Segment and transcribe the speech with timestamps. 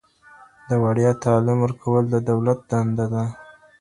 [0.67, 3.23] د وړیا تعلیم ورکول د دولت دنده ده.